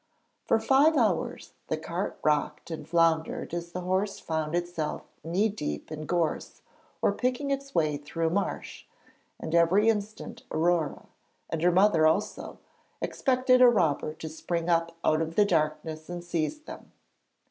[0.47, 5.91] For five hours the cart rocked and floundered as the horse found itself knee deep
[5.91, 6.63] in gorse
[7.03, 8.85] or picking its way through a marsh,
[9.39, 11.05] and every instant Aurore
[11.51, 12.57] and her mother also
[12.99, 16.91] expected a robber to spring up out of the darkness and seize them.